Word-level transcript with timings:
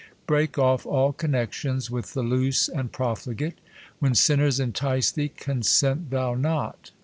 Break 0.25 0.57
off 0.57 0.83
all 0.87 1.13
connexions 1.13 1.91
with 1.91 2.15
the 2.15 2.23
loose 2.23 2.67
and 2.67 2.91
profligate." 2.91 3.59
When 3.99 4.15
sinners 4.15 4.59
entice 4.59 5.11
thee, 5.11 5.29
consent 5.29 6.09
thou 6.09 6.33
not. 6.33 6.89